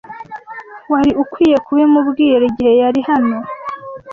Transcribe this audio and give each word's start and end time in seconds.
Wari 0.91 1.11
ukwiye 1.23 1.57
kubimubwira 1.65 2.43
igihe 2.51 2.73
yari 2.81 3.01
hano. 3.09 3.37